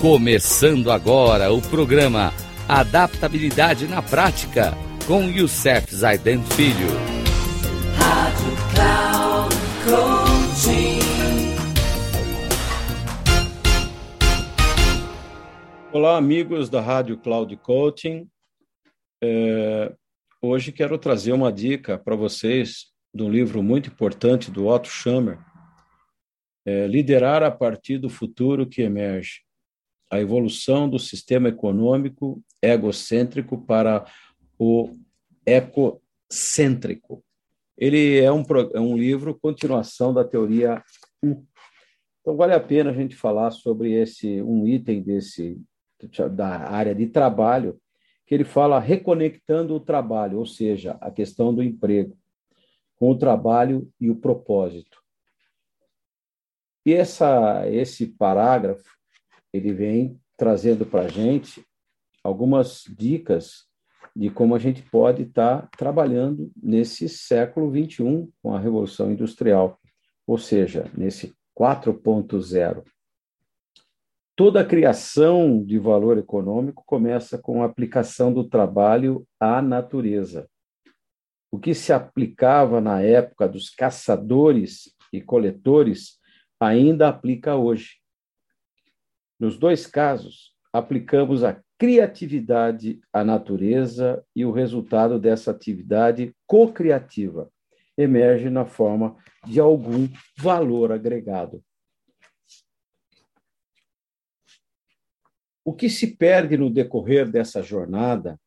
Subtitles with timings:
[0.00, 2.32] Começando agora o programa
[2.68, 4.70] Adaptabilidade na Prática
[5.08, 6.86] com Youssef Zaiden Filho.
[7.96, 11.00] Rádio Cloud Coaching.
[15.92, 18.28] Olá, amigos da Rádio Cloud Coaching.
[19.20, 19.92] É,
[20.40, 25.40] hoje quero trazer uma dica para vocês de um livro muito importante do Otto Schammer,
[26.64, 29.47] é, Liderar a partir do futuro que emerge
[30.10, 34.04] a evolução do sistema econômico egocêntrico para
[34.58, 34.90] o
[35.46, 37.22] ecocêntrico.
[37.76, 38.42] Ele é um,
[38.74, 40.82] é um livro continuação da teoria
[41.22, 41.44] U.
[42.20, 45.60] Então vale a pena a gente falar sobre esse um item desse
[46.32, 47.80] da área de trabalho
[48.24, 52.16] que ele fala reconectando o trabalho, ou seja, a questão do emprego
[52.96, 55.02] com o trabalho e o propósito.
[56.84, 58.97] E essa esse parágrafo
[59.58, 61.64] ele vem trazendo para a gente
[62.22, 63.66] algumas dicas
[64.14, 69.78] de como a gente pode estar tá trabalhando nesse século 21 com a Revolução Industrial,
[70.26, 72.84] ou seja, nesse 4.0.
[74.34, 80.48] Toda a criação de valor econômico começa com a aplicação do trabalho à natureza.
[81.50, 86.18] O que se aplicava na época dos caçadores e coletores
[86.60, 87.96] ainda aplica hoje.
[89.38, 97.50] Nos dois casos, aplicamos a criatividade à natureza e o resultado dessa atividade co-criativa
[97.96, 99.16] emerge na forma
[99.46, 101.62] de algum valor agregado.
[105.64, 108.40] O que se perde no decorrer dessa jornada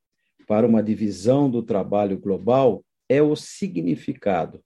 [0.47, 4.63] para uma divisão do trabalho global é o significado.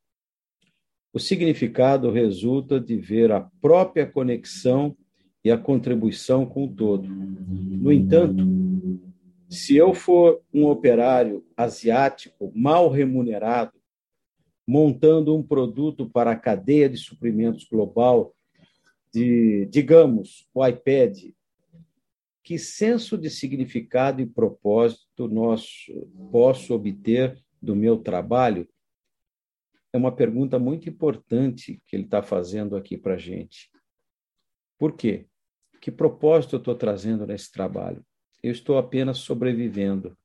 [1.12, 4.96] O significado resulta de ver a própria conexão
[5.46, 7.08] e a contribuição com o todo.
[7.08, 8.44] No entanto,
[9.47, 13.72] se eu for um operário asiático mal remunerado,
[14.68, 18.36] montando um produto para a cadeia de suprimentos global,
[19.14, 21.16] de, digamos, o iPad,
[22.44, 25.86] que senso de significado e propósito nós
[26.31, 28.68] posso obter do meu trabalho?
[29.94, 33.69] É uma pergunta muito importante que ele está fazendo aqui para a gente.
[34.80, 35.28] Por quê?
[35.85, 38.03] Que propósito eu estou trazendo nesse trabalho?
[38.41, 40.18] Eu estou apenas sobrevivendo.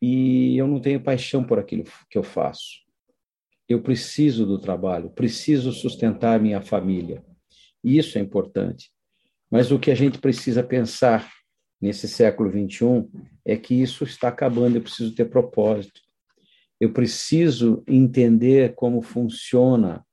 [0.00, 2.76] E eu não tenho paixão por aquilo que eu faço.
[3.68, 7.24] Eu preciso do trabalho, preciso sustentar minha família.
[7.82, 8.92] Isso é importante.
[9.50, 11.28] Mas o que a gente precisa pensar
[11.80, 13.04] nesse século XXI
[13.44, 16.00] é que isso está acabando, eu preciso ter propósito.
[16.78, 20.06] Eu preciso entender como funciona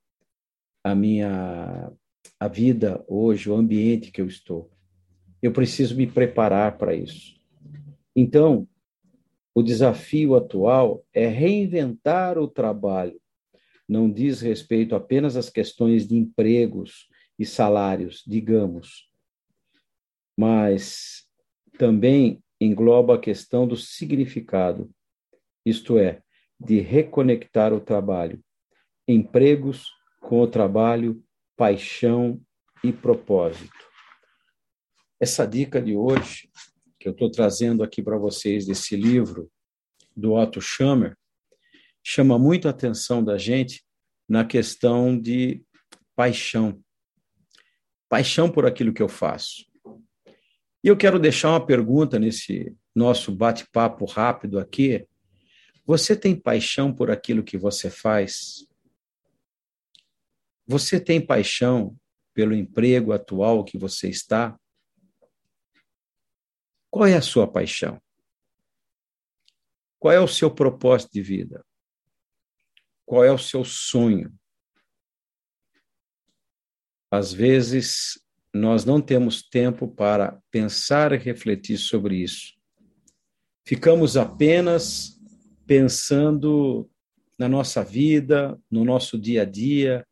[0.83, 1.93] a minha
[2.39, 4.71] a vida hoje, o ambiente que eu estou.
[5.41, 7.35] Eu preciso me preparar para isso.
[8.15, 8.67] Então,
[9.53, 13.19] o desafio atual é reinventar o trabalho.
[13.87, 17.07] Não diz respeito apenas às questões de empregos
[17.37, 19.09] e salários, digamos,
[20.37, 21.25] mas
[21.77, 24.89] também engloba a questão do significado,
[25.65, 26.21] isto é,
[26.59, 28.41] de reconectar o trabalho,
[29.07, 29.89] empregos
[30.21, 31.21] com o trabalho
[31.55, 32.41] paixão
[32.83, 33.73] e propósito.
[35.19, 36.49] Essa dica de hoje,
[36.99, 39.49] que eu estou trazendo aqui para vocês desse livro
[40.15, 41.17] do Otto Schammer,
[42.03, 43.83] chama muito a atenção da gente
[44.27, 45.63] na questão de
[46.15, 46.81] paixão.
[48.09, 49.65] Paixão por aquilo que eu faço.
[50.83, 55.07] E eu quero deixar uma pergunta nesse nosso bate-papo rápido aqui.
[55.85, 58.67] Você tem paixão por aquilo que você faz?
[60.67, 61.95] Você tem paixão
[62.33, 64.59] pelo emprego atual que você está?
[66.89, 68.01] Qual é a sua paixão?
[69.99, 71.65] Qual é o seu propósito de vida?
[73.05, 74.33] Qual é o seu sonho?
[77.11, 78.19] Às vezes,
[78.53, 82.53] nós não temos tempo para pensar e refletir sobre isso.
[83.67, 85.19] Ficamos apenas
[85.65, 86.89] pensando
[87.37, 90.05] na nossa vida, no nosso dia a dia,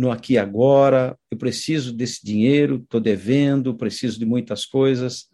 [0.00, 5.28] no aqui e agora, eu preciso desse dinheiro, estou devendo, preciso de muitas coisas,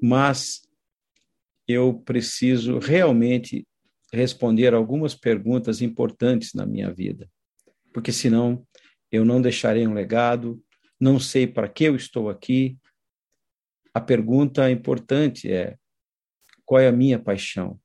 [0.00, 0.62] mas
[1.66, 3.66] eu preciso realmente
[4.12, 7.28] responder algumas perguntas importantes na minha vida,
[7.92, 8.64] porque senão
[9.10, 10.62] eu não deixarei um legado,
[11.00, 12.78] não sei para que eu estou aqui.
[13.92, 15.76] A pergunta importante é:
[16.64, 17.80] qual é a minha paixão?